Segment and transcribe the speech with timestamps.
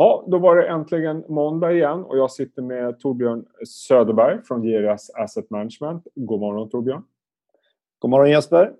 [0.00, 5.10] Ja, då var det äntligen måndag igen och jag sitter med Torbjörn Söderberg från JRS
[5.14, 6.06] Asset Management.
[6.14, 7.02] God morgon Torbjörn.
[7.98, 8.72] God morgon Jesper.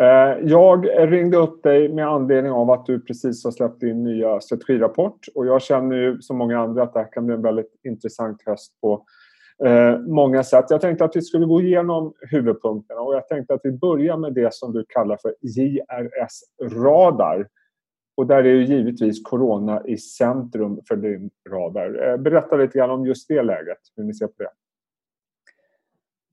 [0.00, 4.40] Eh, jag ringde upp dig med anledning av att du precis har släppt din nya
[4.40, 7.80] strategirapport och jag känner ju som många andra att det här kan bli en väldigt
[7.84, 9.04] intressant höst på
[9.64, 10.64] eh, många sätt.
[10.68, 14.34] Jag tänkte att vi skulle gå igenom huvudpunkterna och jag tänkte att vi börjar med
[14.34, 17.46] det som du kallar för JRS-radar.
[18.14, 22.08] Och där är ju givetvis corona i centrum för din radar.
[22.08, 24.50] Eh, berätta lite grann om just det läget, hur ni ser på det.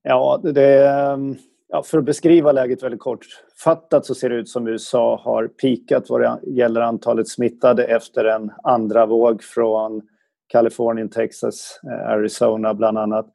[0.03, 1.35] Ja, det, ehm,
[1.67, 6.09] ja, för att beskriva läget väldigt kortfattat så ser det ut som USA har pikat
[6.09, 10.01] vad det gäller antalet smittade efter en andra våg från
[10.47, 13.25] Kalifornien, Texas, eh, Arizona bland annat.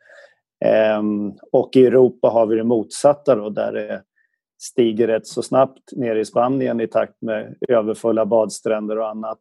[0.64, 4.02] Ehm, och i Europa har vi det motsatta då, där det
[4.64, 9.38] stiger rätt så snabbt nere i Spanien i takt med överfulla badstränder och annat.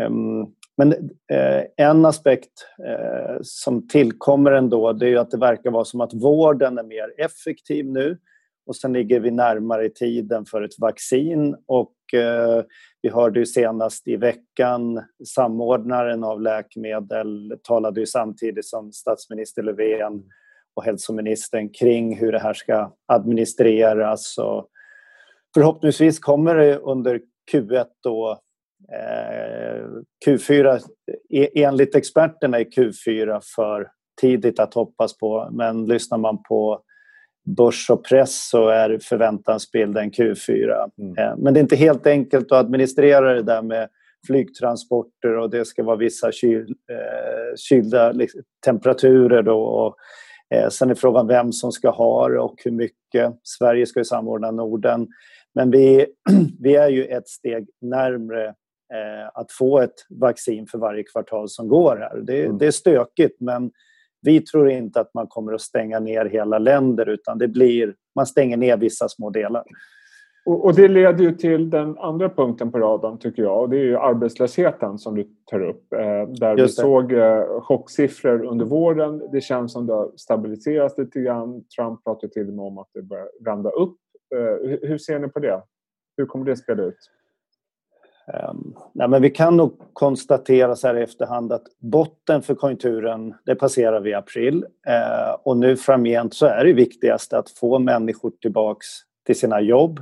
[0.00, 0.92] Ehm, men
[1.32, 6.14] eh, en aspekt eh, som tillkommer ändå det är att det verkar vara som att
[6.14, 8.18] vården är mer effektiv nu
[8.66, 12.64] och sen ligger vi närmare i tiden för ett vaccin och eh,
[13.02, 15.02] vi hörde ju senast i veckan
[15.34, 20.22] samordnaren av läkemedel talade ju samtidigt som statsminister Löfven
[20.74, 24.38] och hälsoministern kring hur det här ska administreras.
[24.38, 24.68] Och
[25.54, 27.20] förhoppningsvis kommer det under
[27.52, 28.38] Q1 då
[28.92, 29.84] eh,
[30.26, 30.80] Q4,
[31.30, 33.88] e, enligt experterna är Q4 för
[34.20, 36.82] tidigt att hoppas på men lyssnar man på
[37.56, 40.90] börs och press så är förväntansbilden Q4.
[40.98, 41.18] Mm.
[41.18, 43.88] Eh, men det är inte helt enkelt att administrera det där med
[44.26, 49.96] flygtransporter och det ska vara vissa kyl, eh, kylda liksom, temperaturer då och
[50.54, 53.34] Eh, sen är frågan vem som ska ha det och hur mycket.
[53.42, 55.08] Sverige ska ju samordna Norden.
[55.54, 56.06] Men vi,
[56.60, 58.46] vi är ju ett steg närmre
[58.94, 62.20] eh, att få ett vaccin för varje kvartal som går här.
[62.20, 62.58] Det, mm.
[62.58, 63.70] det är stökigt men
[64.22, 68.26] vi tror inte att man kommer att stänga ner hela länder utan det blir, man
[68.26, 69.64] stänger ner vissa små delar.
[70.46, 73.76] Och, och, det leder ju till den andra punkten på radarn tycker jag och det
[73.76, 75.92] är ju arbetslösheten som du tar upp.
[75.92, 79.22] Eh, där vi såg eh, chocksiffror under våren.
[79.32, 81.64] Det känns som det har stabiliserats lite grann.
[81.76, 83.96] Trump pratar till och med om att det börjar vända upp.
[84.34, 85.62] Eh, hur, hur ser ni på det?
[86.16, 87.10] Hur kommer det spela ut?
[88.50, 93.34] Um, nej, men vi kan nog konstatera så här i efterhand att botten för konjunkturen
[93.46, 97.78] det passerar vi i april uh, och nu framgent så är det viktigast att få
[97.78, 98.86] människor tillbaks
[99.26, 100.00] till sina jobb.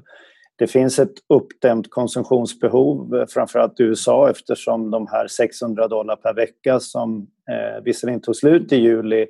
[0.56, 6.80] Det finns ett uppdämt konsumtionsbehov, framförallt i USA eftersom de här 600 dollar per vecka
[6.80, 9.26] som eh, visserligen tog slut i juli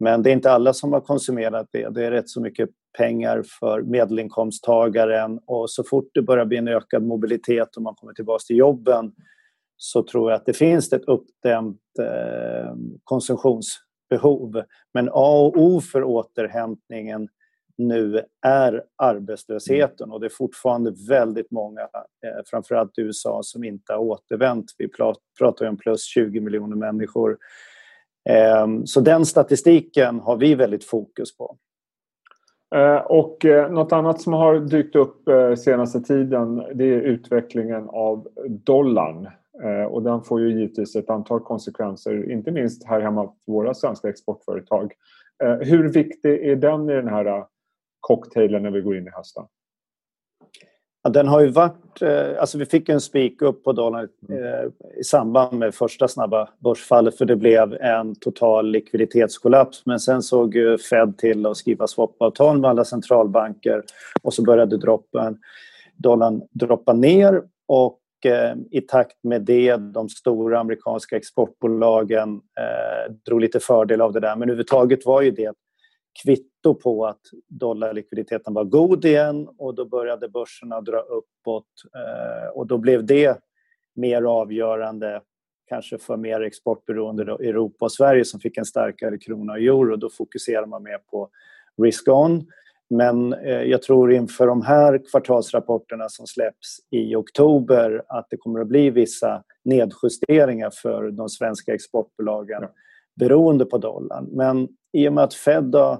[0.00, 1.88] men det är inte alla som har konsumerat det.
[1.88, 2.68] Det är rätt så mycket
[2.98, 8.12] pengar för medelinkomsttagaren och så fort det börjar bli en ökad mobilitet och man kommer
[8.12, 9.12] tillbaka till jobben
[9.76, 14.62] så tror jag att det finns ett uppdämt eh, konsumtionsbehov.
[14.94, 17.28] Men A och O för återhämtningen
[17.78, 23.92] nu är arbetslösheten och det är fortfarande väldigt många, eh, framförallt i USA, som inte
[23.92, 24.66] har återvänt.
[24.78, 24.88] Vi
[25.38, 27.38] pratar om plus 20 miljoner människor.
[28.28, 31.56] Eh, så den statistiken har vi väldigt fokus på.
[32.74, 35.22] Eh, och eh, något annat som har dykt upp
[35.58, 39.28] senaste tiden det är utvecklingen av dollarn.
[39.90, 44.08] Och den får ju givetvis ett antal konsekvenser, inte minst här hemma för våra svenska
[44.08, 44.92] exportföretag.
[45.60, 47.44] Hur viktig är den i den här
[48.04, 49.44] cocktailen när vi går in i hösten?
[51.02, 52.02] Ja, den har ju varit...
[52.02, 54.44] Eh, alltså vi fick en spik upp på dollarn mm.
[54.44, 54.70] eh,
[55.00, 59.86] i samband med första snabba börsfallet för det blev en total likviditetskollaps.
[59.86, 60.56] Men sen såg
[60.90, 63.82] Fed till att skriva swapavtal med alla centralbanker
[64.22, 65.38] och så började droppen,
[65.96, 73.40] dollarn droppa ner och eh, i takt med det de stora amerikanska exportbolagen eh, drog
[73.40, 74.36] lite fördel av det där.
[74.36, 75.54] Men överhuvudtaget var ju det
[76.24, 82.66] kvitto på att dollarlikviditeten var god igen och då började börserna dra uppåt eh, och
[82.66, 83.38] då blev det
[83.94, 85.22] mer avgörande
[85.68, 89.96] kanske för mer exportberoende Europa och Sverige som fick en starkare krona och euro.
[89.96, 91.28] Då fokuserar man mer på
[91.82, 92.46] risk-on.
[92.90, 98.60] Men eh, jag tror inför de här kvartalsrapporterna som släpps i oktober att det kommer
[98.60, 102.62] att bli vissa nedjusteringar för de svenska exportbolagen
[103.16, 104.28] beroende på dollarn.
[104.32, 105.98] Men i och med att Fed har,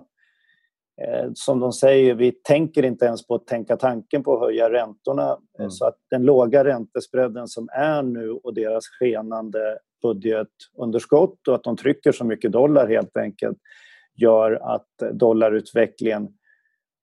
[1.34, 5.30] som de säger, vi tänker inte ens på att tänka tanken på att höja räntorna.
[5.30, 5.70] Eh, mm.
[5.70, 11.76] Så att den låga räntespreaden som är nu och deras skenande budgetunderskott och att de
[11.76, 13.58] trycker så mycket dollar helt enkelt
[14.16, 16.28] gör att dollarutvecklingen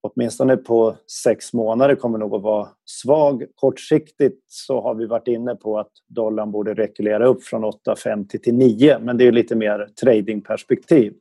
[0.01, 3.45] åtminstone på sex månader kommer nog att vara svag.
[3.55, 8.55] Kortsiktigt så har vi varit inne på att dollarn borde rekulera upp från 8,50 till
[8.55, 11.13] 9 men det är lite mer tradingperspektiv.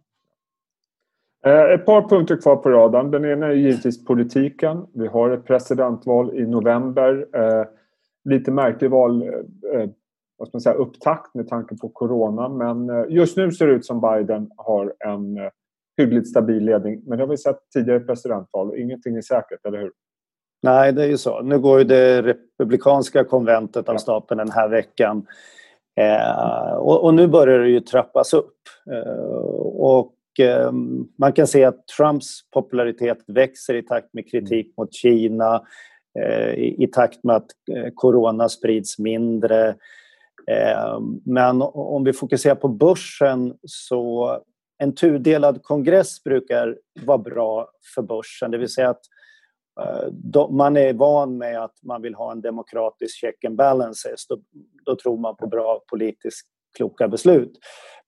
[1.47, 3.11] Eh, ett par punkter kvar på radarn.
[3.11, 4.87] Den ena är givetvis politiken.
[4.95, 7.27] Vi har ett presidentval i november.
[7.33, 7.65] Eh,
[8.25, 9.91] lite märklig val, eh,
[10.37, 12.49] vad ska man säga, upptakt med tanke på corona.
[12.49, 15.39] Men just nu ser det ut som Biden har en
[15.97, 17.03] hyggligt stabil ledning.
[17.07, 19.93] Men det har vi sett tidigare presidentval och ingenting är säkert, eller hur?
[20.63, 21.43] Nej, det är ju så.
[21.43, 25.27] Nu går ju det republikanska konventet av stapeln den här veckan.
[25.97, 28.57] Eh, och, och, nu börjar det ju trappas upp.
[28.93, 29.25] Eh,
[29.65, 30.73] och eh,
[31.19, 34.75] man kan se att Trumps popularitet växer i takt med kritik mm.
[34.77, 35.63] mot Kina,
[36.19, 39.69] eh, i, i, takt med att eh, corona sprids mindre.
[40.51, 44.39] Eh, men om vi fokuserar på börsen så
[44.79, 48.51] en tudelad kongress brukar vara bra för börsen.
[48.51, 49.03] Det vill säga att
[50.51, 54.27] man är van med att man vill ha en demokratisk check and balances.
[54.27, 54.41] Då,
[54.85, 57.59] då tror man på bra politiskt kloka beslut.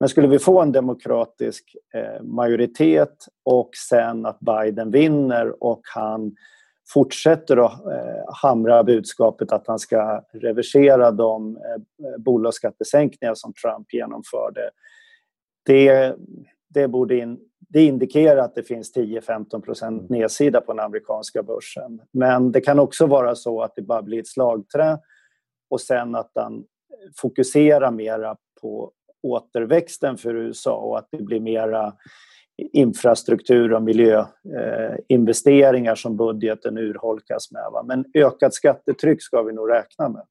[0.03, 6.35] Men skulle vi få en demokratisk eh, majoritet och sen att Biden vinner och han
[6.93, 14.71] fortsätter att eh, hamra budskapet att han ska reversera de eh, bolagsskattesänkningar som Trump genomförde.
[15.67, 16.17] Det,
[16.69, 17.39] det, borde in,
[17.69, 22.01] det indikerar att det finns 10-15% nedsida på den amerikanska börsen.
[22.13, 24.99] Men det kan också vara så att det bara blir ett slagträ
[25.71, 26.65] och sen att han
[27.17, 28.93] fokuserar mera på
[29.23, 31.93] återväxten för USA och att det blir mera
[32.73, 37.63] infrastruktur och miljöinvesteringar som budgeten urholkas med.
[37.85, 40.23] Men ökat skattetryck ska vi nog räkna med.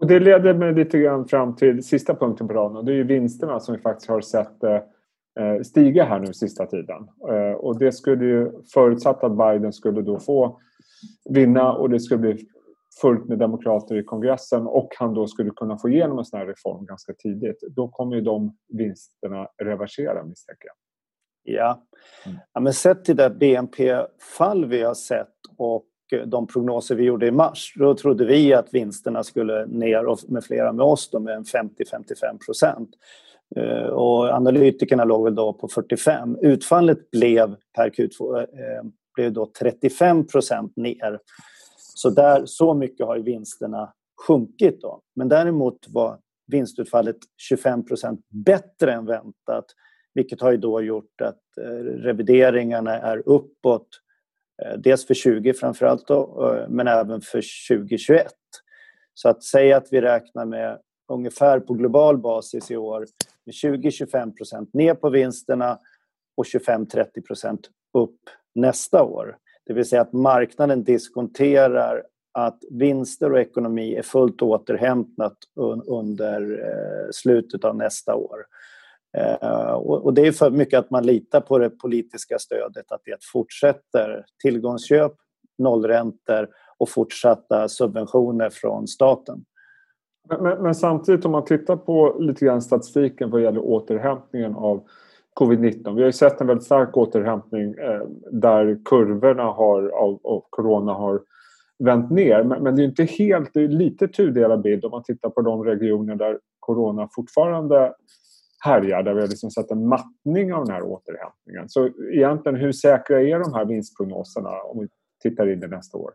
[0.00, 2.96] Och det leder mig lite grann fram till sista punkten på raden och det är
[2.96, 4.62] ju vinsterna som vi faktiskt har sett
[5.40, 7.08] Eh, stiga här nu sista tiden.
[7.30, 10.60] Eh, och det skulle ju förutsatt att Biden skulle då få
[11.30, 12.48] vinna och det skulle bli
[13.00, 16.46] fullt med demokrater i kongressen och han då skulle kunna få igenom en sån här
[16.46, 17.58] reform ganska tidigt.
[17.70, 20.76] Då kommer ju de vinsterna reversera misstänker jag.
[21.56, 21.82] Ja.
[22.26, 22.38] Mm.
[22.52, 25.84] ja men sett till det BNP-fall vi har sett och
[26.26, 30.44] de prognoser vi gjorde i mars, då trodde vi att vinsterna skulle ner och med
[30.44, 32.90] flera med oss då med 50-55 procent.
[33.56, 36.38] Eh, och analytikerna låg väl då på 45.
[36.40, 41.18] Utfallet blev per Q2 eh, blev då 35 procent ner.
[41.94, 43.92] Så, där, så mycket har vinsterna
[44.26, 44.80] sjunkit.
[44.80, 45.00] Då.
[45.16, 47.84] Men däremot var vinstutfallet 25
[48.30, 49.66] bättre än väntat
[50.14, 53.88] vilket har ju då gjort att eh, revideringarna är uppåt.
[54.62, 58.32] Eh, dels för 20 framförallt då, eh, men även för 2021.
[59.14, 63.06] Så att säga att vi räknar med ungefär på global basis i år
[63.44, 65.78] med 20-25 ner på vinsterna
[66.36, 67.58] och 25-30
[67.98, 68.20] upp
[68.54, 69.36] nästa år.
[69.66, 72.02] Det vill säga att marknaden diskonterar
[72.32, 75.36] att vinster och ekonomi är fullt återhämtat
[75.86, 78.46] under eh, slutet av nästa år.
[79.16, 83.18] Eh, och det är för mycket att man litar på det politiska stödet, att det
[83.32, 84.24] fortsätter.
[84.42, 85.12] Tillgångsköp,
[85.58, 89.44] nollräntor och fortsatta subventioner från staten.
[90.28, 94.86] Men, men, samtidigt om man tittar på lite grann statistiken vad gäller återhämtningen av
[95.40, 95.94] covid-19.
[95.94, 98.02] Vi har ju sett en väldigt stark återhämtning eh,
[98.32, 101.20] där kurvorna har, av, av corona har
[101.78, 102.44] vänt ner.
[102.44, 105.42] Men, men, det är inte helt, det är lite tudelad bild om man tittar på
[105.42, 107.94] de regioner där corona fortfarande
[108.64, 111.68] härjar, där vi har liksom sett en mattning av den här återhämtningen.
[111.68, 114.88] Så egentligen hur säkra är de här vinstprognoserna om vi
[115.22, 116.12] tittar in i nästa år?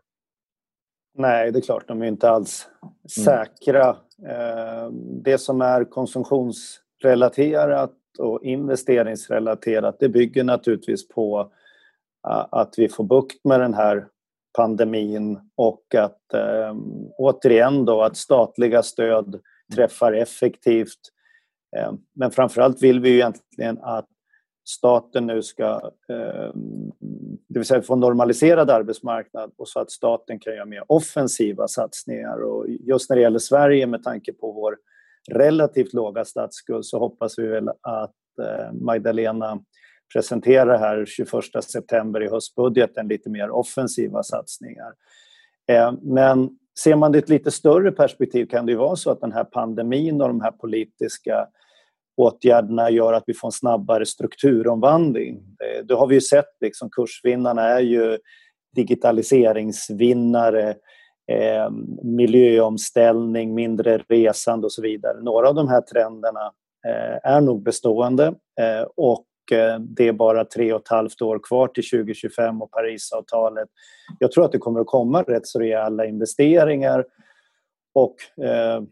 [1.14, 2.94] Nej, det är klart, de är inte alls mm.
[3.24, 3.96] säkra.
[4.22, 5.22] Mm.
[5.22, 11.52] Det som är konsumtionsrelaterat och investeringsrelaterat det bygger naturligtvis på
[12.50, 14.06] att vi får bukt med den här
[14.56, 19.40] pandemin och att ehm, återigen då att statliga stöd
[19.74, 20.98] träffar effektivt.
[21.76, 24.08] Äh, men framförallt vill vi ju egentligen att
[24.68, 26.92] staten nu ska ehm,
[27.48, 31.68] det vill säga få en normaliserad arbetsmarknad och så att staten kan göra mer offensiva
[31.68, 32.42] satsningar.
[32.42, 34.76] Och just när det gäller Sverige med tanke på vår
[35.32, 39.60] relativt låga statsskuld så hoppas vi väl att eh, Magdalena
[40.14, 41.30] presenterar här 21
[41.64, 44.92] september i höstbudgeten lite mer offensiva satsningar.
[45.72, 49.10] Eh, men ser man det i ett lite större perspektiv kan det ju vara så
[49.10, 51.46] att den här pandemin och de här politiska
[52.16, 55.36] åtgärderna gör att vi får en snabbare strukturomvandling.
[55.36, 58.18] Eh, det har vi ju sett, liksom, kursvinnarna är ju
[58.76, 60.74] digitaliseringsvinnare,
[61.28, 61.70] eh,
[62.02, 65.20] miljöomställning, mindre resande och så vidare.
[65.20, 66.52] Några av de här trenderna
[66.86, 68.26] eh, är nog bestående
[68.60, 72.70] eh, och eh, det är bara tre och ett halvt år kvar till 2025 och
[72.70, 73.68] Parisavtalet.
[74.18, 77.04] Jag tror att det kommer att komma rätt så rejäla investeringar
[77.94, 78.82] och eh,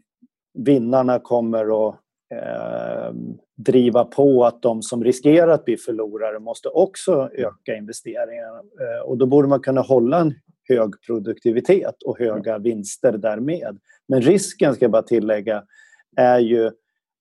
[0.53, 1.95] vinnarna kommer att
[2.35, 3.13] eh,
[3.57, 8.61] driva på att de som riskerar att bli förlorare måste också öka investeringarna.
[9.05, 10.33] Och då borde man kunna hålla en
[10.69, 13.77] hög produktivitet och höga vinster därmed.
[14.07, 15.63] Men risken, ska jag bara tillägga,
[16.17, 16.71] är ju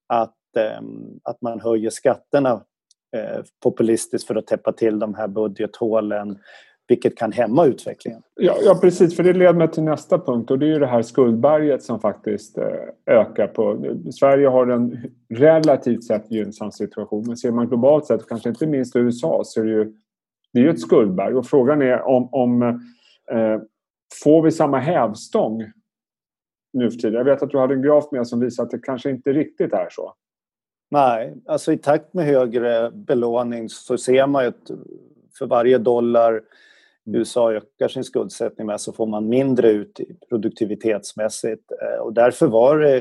[0.06, 0.82] att, eh,
[1.22, 2.64] att man höjer skatterna
[3.16, 6.38] eh, populistiskt för att täppa till de här budgethålen
[6.88, 8.22] vilket kan hämma utvecklingen.
[8.34, 10.86] Ja, ja, precis, för det leder mig till nästa punkt och det är ju det
[10.86, 12.64] här skuldberget som faktiskt eh,
[13.06, 13.46] ökar.
[13.46, 13.94] På.
[14.12, 14.96] Sverige har en
[15.34, 19.60] relativt sett gynnsam situation men ser man globalt sett, kanske inte minst i USA, så
[19.60, 19.92] är det ju,
[20.52, 22.80] det är ju ett skuldberg och frågan är om, om
[24.22, 25.72] får vi samma hävstång
[26.72, 27.14] nu för tiden?
[27.14, 29.72] Jag vet att du hade en graf med som visar att det kanske inte riktigt
[29.72, 30.14] är så.
[30.90, 34.70] Nej, alltså i takt med högre belåning så ser man ju att
[35.38, 36.42] för varje dollar
[37.16, 41.72] USA ökar sin skuldsättning med så får man mindre ut produktivitetsmässigt.
[41.82, 42.96] Eh, och därför var det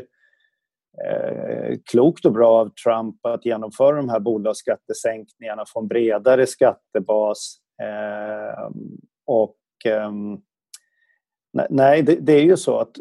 [1.06, 7.58] eh, klokt och bra av Trump att genomföra de här bolagsskattesänkningarna, få en bredare skattebas.
[7.82, 8.70] Eh,
[9.26, 9.56] och
[11.70, 12.98] nej, det, är ju så att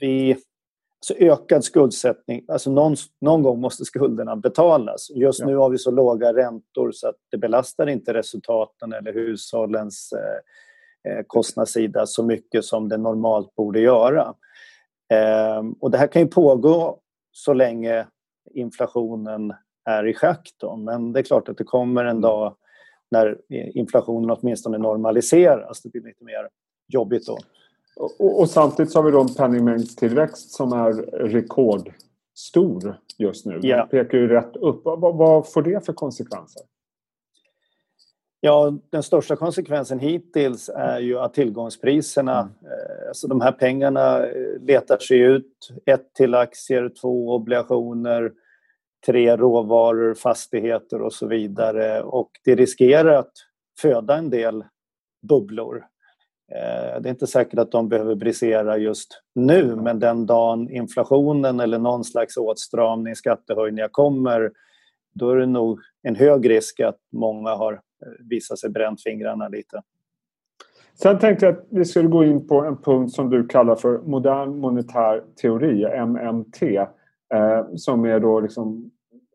[0.00, 0.36] vi
[1.00, 5.10] så ökad skuldsättning, alltså någon, någon gång måste skulderna betalas.
[5.10, 5.46] Just ja.
[5.46, 11.12] nu har vi så låga räntor så att det belastar inte resultaten eller hushållens eh,
[11.12, 14.34] eh, kostnadssida så mycket som det normalt borde göra.
[15.12, 16.98] Eh, och det här kan ju pågå
[17.32, 18.06] så länge
[18.50, 20.50] inflationen är i schack.
[20.60, 20.76] Då.
[20.76, 22.22] Men det är klart att det kommer en mm.
[22.22, 22.56] dag
[23.12, 25.82] när inflationen åtminstone normaliseras.
[25.82, 26.48] Det blir lite mer
[26.88, 27.38] jobbigt då.
[27.96, 30.92] Och, och, samtidigt så har vi då en penningmängdstillväxt som är
[31.28, 33.58] rekordstor just nu.
[33.62, 33.76] Ja.
[33.76, 34.84] Den pekar ju rätt upp.
[34.84, 36.62] Vad, vad får det för konsekvenser?
[38.44, 42.72] Ja, den största konsekvensen hittills är ju att tillgångspriserna, mm.
[42.72, 45.72] Eh, alltså de här pengarna eh, letar sig ut.
[45.86, 48.32] Ett till aktier, två obligationer,
[49.06, 52.02] tre råvaror, fastigheter och så vidare.
[52.02, 53.32] Och det riskerar att
[53.80, 54.64] föda en del
[55.28, 55.76] bubblor.
[56.52, 61.60] Eh, det är inte säkert att de behöver brisera just nu men den dagen inflationen
[61.60, 64.50] eller någon slags åtstramning, skattehöjningar kommer
[65.14, 67.78] då är det nog en hög risk att många har eh,
[68.30, 69.82] visat sig bränt fingrarna lite.
[70.94, 73.98] Sen tänkte jag att vi skulle gå in på en punkt som du kallar för
[73.98, 76.86] modern monetär teori, MMT,
[77.32, 78.90] eh, som är då liksom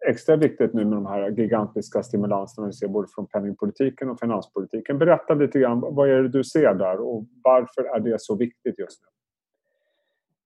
[0.08, 4.98] extra viktigt nu med de här gigantiska stimulanserna vi ser både från penningpolitiken och finanspolitiken.
[4.98, 8.80] Berätta lite grann, vad är det du ser där och varför är det så viktigt
[8.80, 9.08] just nu?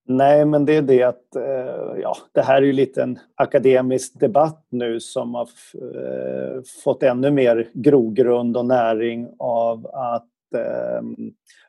[0.06, 4.20] Nej, men det är det att eh, ja, det här är ju lite en akademisk
[4.20, 11.02] debatt nu som har eh, fått ännu mer grogrund och näring av att eh,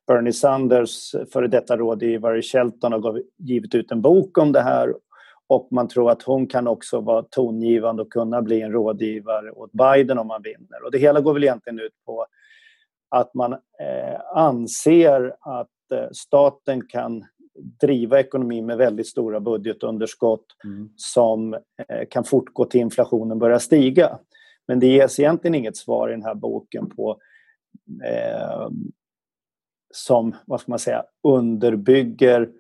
[0.07, 4.95] Bernie Sanders före detta rådgivare Shelton har givit ut en bok om det här
[5.47, 9.73] och man tror att hon kan också vara tongivande och kunna bli en rådgivare åt
[9.73, 10.85] Biden om man vinner.
[10.85, 12.27] Och det hela går väl egentligen ut på
[13.09, 17.25] att man eh, anser att eh, staten kan
[17.81, 20.91] driva ekonomin med väldigt stora budgetunderskott mm.
[20.97, 24.19] som eh, kan fortgå till inflationen börjar stiga.
[24.69, 27.19] Men det ges egentligen inget svar i den här boken på
[28.05, 28.69] eh,
[29.95, 32.51] som, vad ska man säga, underbygger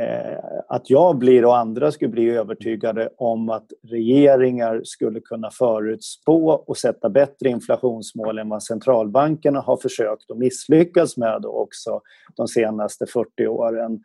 [0.00, 6.50] Eh, att jag blir och andra skulle bli övertygade om att regeringar skulle kunna förutspå
[6.50, 12.00] och sätta bättre inflationsmål än vad centralbankerna har försökt och misslyckats med också
[12.36, 14.02] de senaste 40 åren.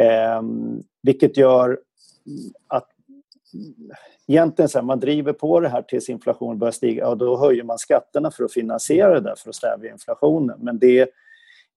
[0.00, 0.42] Eh,
[1.02, 1.80] vilket gör
[2.66, 2.88] att
[4.26, 7.64] egentligen så här, man driver på det här tills inflationen börjar stiga och då höjer
[7.64, 10.58] man skatterna för att finansiera det där för att stävja inflationen.
[10.62, 11.10] Men det,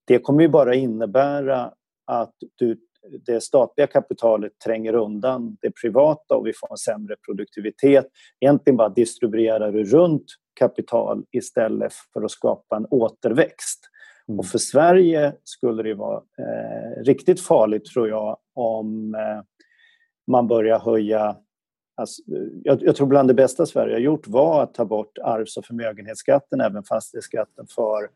[0.05, 1.71] det kommer ju bara innebära
[2.05, 2.77] att du
[3.25, 8.07] det statliga kapitalet tränger undan det privata och vi får en sämre produktivitet.
[8.39, 10.25] Egentligen bara distribuerar du runt
[10.59, 13.79] kapital istället för att skapa en återväxt.
[14.27, 14.39] Mm.
[14.39, 19.41] Och för Sverige skulle det vara eh, riktigt farligt, tror jag, om eh,
[20.27, 21.37] man börjar höja
[21.95, 22.21] Alltså,
[22.63, 25.65] jag, jag, tror bland det bästa Sverige har gjort var att ta bort arvs och
[25.65, 28.09] förmögenhetsskatten, även fastighetsskatten, för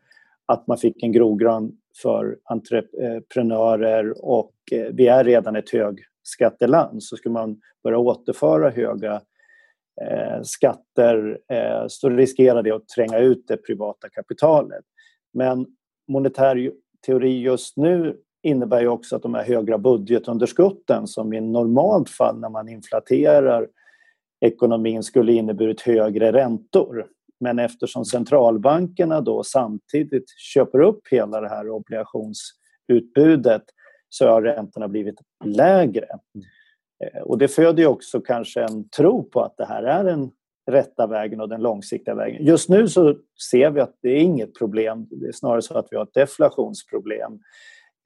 [0.46, 7.16] att man fick en grogrund för entreprenörer och eh, vi är redan ett högskatteland så
[7.16, 9.22] skulle man börja återföra höga
[10.00, 14.84] eh, skatter eh, så riskerar det att tränga ut det privata kapitalet.
[15.32, 15.66] Men
[16.08, 16.72] monetär
[17.06, 22.40] teori just nu innebär ju också att de här höga budgetunderskotten som i normalt fall
[22.40, 23.68] när man inflaterar
[24.40, 27.06] ekonomin skulle inneburit högre räntor.
[27.40, 33.62] Men eftersom centralbankerna då samtidigt köper upp hela det här obligationsutbudet
[34.08, 36.06] så har räntorna blivit lägre.
[37.04, 40.30] Eh, och det föder också kanske en tro på att det här är den
[40.70, 42.44] rätta vägen och den långsiktiga vägen.
[42.44, 43.14] Just nu så
[43.50, 45.06] ser vi att det är inget problem.
[45.10, 47.32] Det är snarare så att vi har ett deflationsproblem.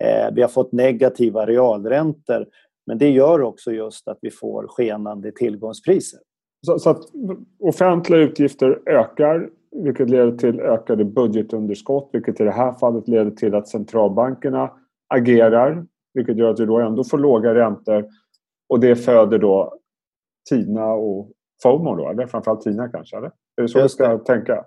[0.05, 2.47] Eh, vi har fått negativa realräntor
[2.87, 6.21] men det gör också just att vi får skenande tillgångspriser.
[6.67, 7.03] Så, så, att
[7.61, 13.55] offentliga utgifter ökar vilket leder till ökade budgetunderskott vilket i det här fallet leder till
[13.55, 14.71] att centralbankerna
[15.09, 18.09] agerar vilket gör att vi då ändå får låga räntor
[18.69, 19.79] och det föder då
[20.49, 21.31] TINA och
[21.63, 23.17] FOMO då, eller framförallt TINA kanske?
[23.17, 23.31] Eller?
[23.57, 24.25] Är det så just vi ska det.
[24.25, 24.65] tänka?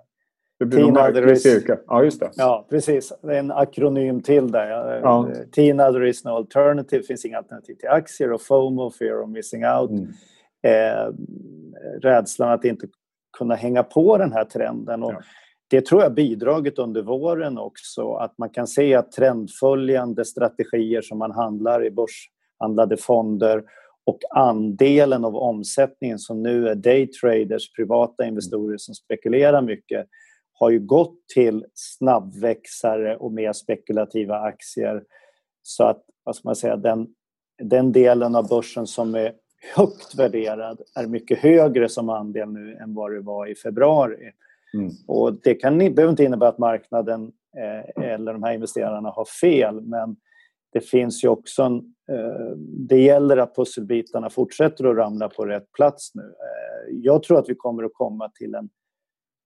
[0.58, 1.76] Det blir Tina, någon märklig cirkel.
[1.86, 2.30] Ja, just det.
[2.36, 3.12] Ja, precis.
[3.22, 4.68] Det är en akronym till det.
[5.02, 5.28] Ja.
[5.52, 7.02] TINA, there is no alternative.
[7.02, 8.32] Finns inga alternativ till aktier.
[8.32, 9.90] Och FOMO, fear of missing out.
[9.90, 10.08] Mm.
[10.62, 11.14] Eh,
[12.02, 12.86] rädslan att inte
[13.38, 15.02] kunna hänga på den här trenden.
[15.02, 15.20] Och ja.
[15.68, 18.12] Det tror jag bidragit under våren också.
[18.12, 23.64] Att man kan se att trendföljande strategier som man handlar i börshandlade fonder
[24.04, 30.06] och andelen av omsättningen som nu är daytraders, privata investerare som spekulerar mycket
[30.52, 35.02] har ju gått till snabbväxare och mer spekulativa aktier.
[35.62, 37.06] Så att, vad ska man säga, den,
[37.62, 39.32] den delen av börsen som är
[39.74, 44.32] högt värderad är mycket högre som andel nu än vad det var i februari.
[44.74, 44.90] Mm.
[45.06, 49.80] Och det kan, behöver inte innebära att marknaden eh, eller de här investerarna har fel
[49.80, 50.16] men
[50.72, 51.76] det finns ju också en,
[52.12, 52.56] eh,
[52.88, 56.22] det gäller att pusselbitarna fortsätter att ramla på rätt plats nu.
[56.22, 58.68] Eh, jag tror att vi kommer att komma till en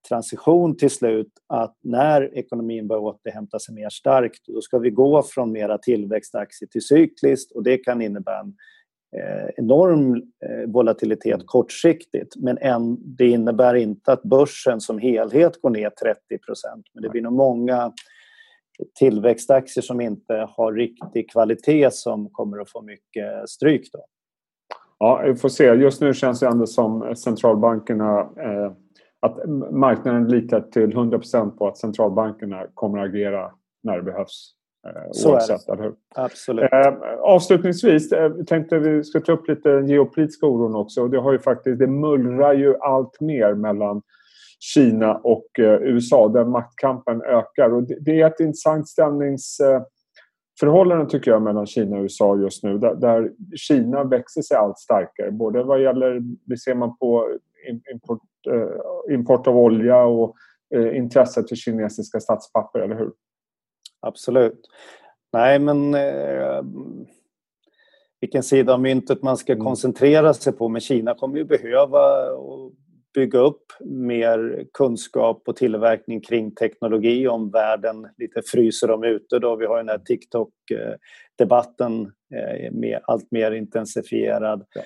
[0.07, 5.23] transition till slut att när ekonomin börjar återhämta sig mer starkt då ska vi gå
[5.23, 8.55] från mera tillväxtaktier till cykliskt och det kan innebära en
[9.17, 15.69] Eh, enorm eh, volatilitet kortsiktigt men en, det innebär inte att börsen som helhet går
[15.69, 15.93] ner 30%
[16.93, 17.93] men det blir nog många
[18.99, 23.89] tillväxtaktier som inte har riktig kvalitet som kommer att få mycket stryk.
[23.93, 24.05] Då.
[24.99, 25.63] Ja, vi får se.
[25.63, 28.71] Just nu känns det ändå som centralbankerna eh,
[29.19, 33.51] att marknaden litar till 100% på att centralbankerna kommer att agera
[33.83, 34.55] när det behövs.
[34.87, 35.93] Eh, Så oavsett, är det.
[36.15, 36.73] Absolut.
[36.73, 41.07] Eh, avslutningsvis eh, tänkte vi ska ta upp lite geopolitiska oron också.
[41.07, 44.01] Det, har ju faktiskt, det mullrar ju allt mer mellan
[44.59, 47.73] Kina och eh, USA där maktkampen ökar.
[47.73, 52.77] Och det, det är ett intressant ställningsförhållande tycker jag mellan Kina och USA just nu
[52.77, 55.31] där, där, Kina växer sig allt starkare.
[55.31, 57.29] Både vad gäller, det ser man på
[57.91, 58.67] import, eh,
[59.13, 60.35] import av olja och
[60.93, 63.11] intresset för kinesiska statspapper, eller hur?
[64.01, 64.69] Absolut.
[65.33, 66.61] Nej, men eh,
[68.21, 69.65] vilken sida av myntet man ska mm.
[69.65, 70.69] koncentrera sig på.
[70.69, 71.99] Men Kina kommer ju behöva
[73.13, 79.39] bygga upp mer kunskap och tillverkning kring teknologi om världen lite fryser dem ute.
[79.39, 79.55] Då.
[79.55, 84.65] Vi har den här TikTok-debatten eh, med allt mer intensifierad.
[84.73, 84.81] Ja.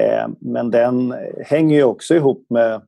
[0.00, 2.80] Eh, men den hänger ju också ihop med eh,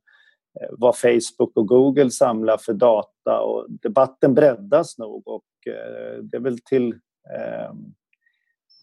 [0.71, 6.41] vad Facebook och Google samlar för data och debatten breddas nog och eh, det är
[6.41, 6.93] väl till
[7.35, 7.73] eh,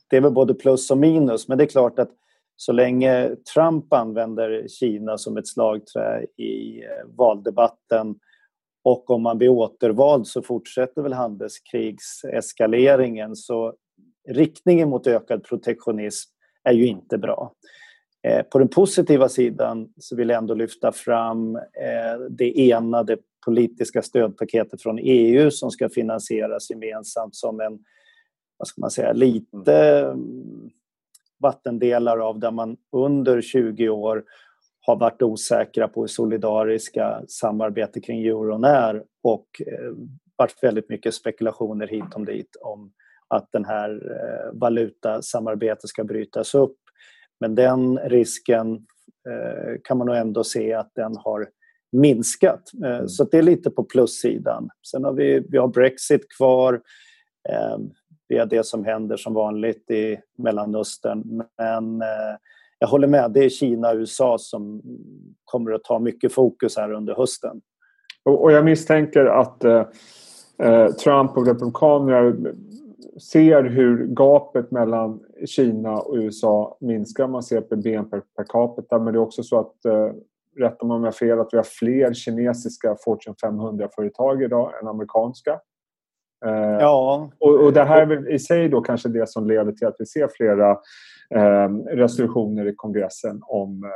[0.10, 2.12] det är väl både plus och minus men det är klart att
[2.56, 8.16] så länge Trump använder Kina som ett slagträ i eh, valdebatten
[8.84, 13.36] och om man blir återvald så fortsätter väl handelskrigseskaleringen.
[13.36, 13.74] så
[14.30, 16.32] riktningen mot ökad protektionism
[16.64, 17.54] är ju inte bra.
[18.52, 21.60] På den positiva sidan så vill jag ändå lyfta fram
[22.30, 27.80] det enade politiska stödpaketet från EU som ska finansieras gemensamt som en,
[28.58, 30.70] vad ska man säga, lite mm,
[31.40, 34.24] vattendelar av där man under 20 år
[34.82, 39.92] har varit osäkra på hur solidariska samarbete kring euron är och eh,
[40.36, 42.92] varit väldigt mycket spekulationer hit och dit om
[43.28, 46.78] att den här eh, valutasamarbetet ska brytas upp.
[47.40, 48.74] Men den risken
[49.30, 51.48] eh, kan man nog ändå se att den har
[51.92, 52.72] minskat.
[52.84, 53.08] Eh, mm.
[53.08, 54.70] Så det är lite på plussidan.
[54.92, 56.74] Sen har vi, vi har Brexit kvar.
[57.50, 57.78] Eh,
[58.30, 61.44] det är det som händer som vanligt i Mellanöstern.
[61.58, 62.36] Men eh,
[62.80, 64.82] jag håller med, det är Kina och USA som
[65.46, 67.62] kommer att ta mycket fokus här under hösten.
[68.24, 69.86] Och, jag misstänker att eh,
[71.04, 72.36] Trump och Republikanerna
[73.32, 77.28] ser hur gapet mellan Kina och USA minskar.
[77.28, 79.76] Man ser på BNP per capita men det är också så att
[80.58, 85.60] eh, rättar man mig fel att vi har fler kinesiska Fortune 500-företag idag än amerikanska.
[86.46, 87.32] Eh, ja.
[87.40, 90.06] Och, och det här är i sig då kanske det som leder till att vi
[90.06, 90.72] ser flera
[91.36, 93.90] eh, resolutioner i kongressen om, eh,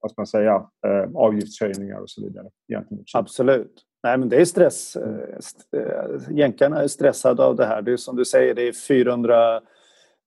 [0.00, 2.46] vad ska man säga, eh, avgiftshöjningar och så vidare.
[2.68, 3.20] Gentemot Kina.
[3.20, 3.84] Absolut.
[4.02, 4.96] Nej, men det är stress.
[4.96, 6.20] Mm.
[6.30, 7.82] Jänkarna är stressade av det här.
[7.82, 9.60] Det är som du säger, det är 400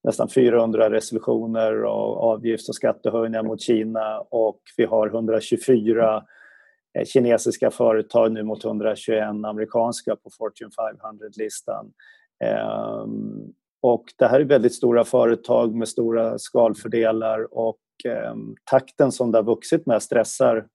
[0.07, 6.23] nästan 400 resolutioner och avgifts och skattehöjningar mot Kina och vi har 124
[6.97, 11.91] eh, kinesiska företag nu mot 121 amerikanska på Fortune 500-listan.
[12.43, 19.31] Ehm, och det här är väldigt stora företag med stora skalfördelar och ehm, takten som
[19.31, 20.65] det har vuxit med stressar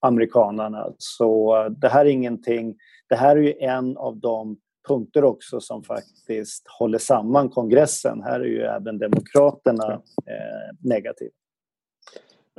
[0.00, 0.92] amerikanarna.
[0.98, 2.76] Så eh, det här är ingenting...
[3.08, 4.56] Det här är ju en av de
[4.88, 8.22] punkter också som faktiskt håller samman kongressen.
[8.22, 9.92] Här är ju även Demokraterna
[10.26, 11.30] eh, negativa.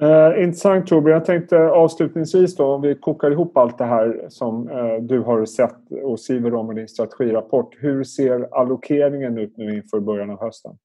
[0.01, 1.13] Eh, intressant Torbjörn.
[1.13, 5.45] Jag tänkte avslutningsvis då om vi kokar ihop allt det här som eh, du har
[5.45, 7.75] sett och skriver om i din strategirapport.
[7.79, 10.77] Hur ser allokeringen ut nu inför början av hösten?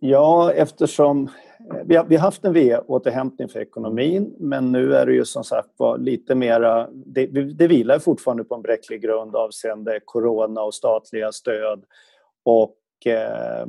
[0.00, 5.06] Ja, eftersom eh, vi har, vi har haft en V-återhämtning för ekonomin men nu är
[5.06, 6.88] det ju som sagt var lite mera...
[6.90, 11.84] Det, det vilar fortfarande på en bräcklig grund avseende corona och statliga stöd.
[12.44, 13.66] Och eh,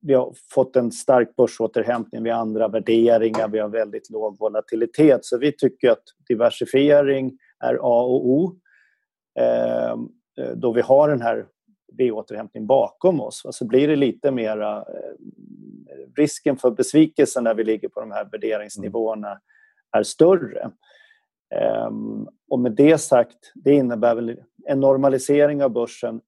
[0.00, 5.24] vi har fått en stark börsåterhämtning, vi har andra värderingar, vi har väldigt låg volatilitet.
[5.24, 8.56] Så vi tycker att diversifiering är A och O.
[9.40, 9.96] Eh,
[10.54, 11.46] då vi har den här
[11.98, 14.84] V-återhämtning bakom oss så blir det lite mera eh,
[16.16, 19.40] risken för besvikelse när vi ligger på de här värderingsnivåerna
[19.92, 20.70] är större.
[21.86, 26.20] Um, och med det sagt, det innebär väl en normalisering av börsen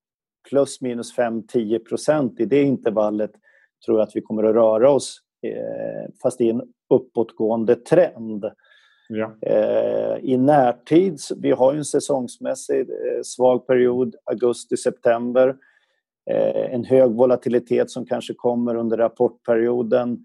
[0.48, 2.40] plus minus 5-10 procent.
[2.40, 3.31] I det intervallet
[3.87, 8.44] tror jag att vi kommer att röra oss eh, fast i en uppåtgående trend.
[9.09, 9.37] Ja.
[9.43, 15.57] Eh, I närtid, vi har ju en säsongsmässig eh, svag period, augusti-september.
[16.31, 20.25] Eh, en hög volatilitet som kanske kommer under rapportperioden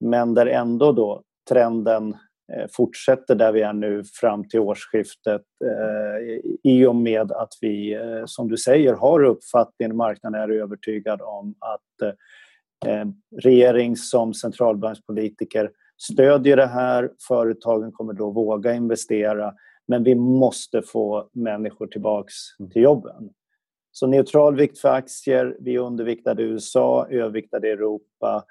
[0.00, 2.16] men där ändå då trenden
[2.52, 7.94] eh, fortsätter där vi är nu fram till årsskiftet eh, i och med att vi,
[7.94, 11.80] eh, som du säger, har uppfattningen, marknaden är övertygad om att
[13.42, 15.70] regering som centralbankspolitiker
[16.02, 17.10] stödjer det här.
[17.28, 19.54] Företagen kommer då våga investera.
[19.88, 22.70] Men vi måste få människor tillbaks mm.
[22.70, 23.30] till jobben.
[23.92, 25.56] Så neutral vikt för aktier.
[25.60, 28.44] Vi är underviktade i USA, överviktade i Europa.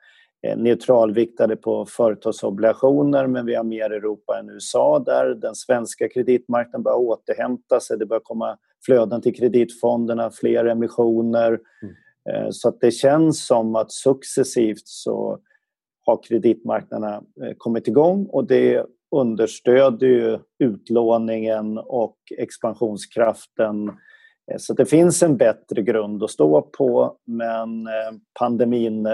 [0.48, 5.36] Eh, neutralviktade på företagsobligationer men vi har mer Europa än USA där.
[5.36, 7.98] Den svenska kreditmarknaden börjar återhämta sig.
[7.98, 11.60] Det börjar komma flöden till kreditfonderna, fler emissioner.
[11.82, 11.96] Mm.
[12.30, 15.40] Eh, så att det känns som att successivt så
[16.10, 23.88] har kreditmarknaderna eh, kommit igång och det understöder ju utlåningen och expansionskraften.
[24.52, 29.08] Eh, så det finns en bättre grund att stå på men eh, pandemin,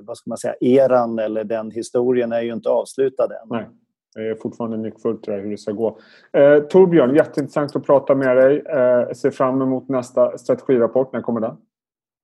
[0.00, 3.48] vad ska man säga, eran eller den historien är ju inte avslutad än.
[3.50, 3.66] Nej.
[4.14, 5.98] Det är fortfarande nyckfullt hur det ska gå.
[6.32, 8.58] Eh, Torbjörn, jätteintressant att prata med dig.
[8.58, 11.12] Eh, ser fram emot nästa strategirapport.
[11.12, 11.56] När kommer den?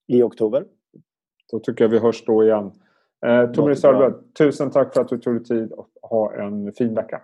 [0.09, 0.65] I oktober.
[1.53, 2.73] Då tycker jag vi hörs då igen.
[3.27, 6.95] Eh, Tommy Sörberg, tusen tack för att du tog dig tid och ha en fin
[6.95, 7.23] vecka.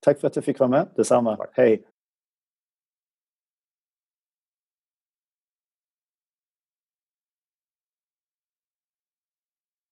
[0.00, 0.88] Tack för att jag fick vara med.
[0.96, 1.36] Detsamma.
[1.36, 1.50] Tack.
[1.52, 1.84] Hej!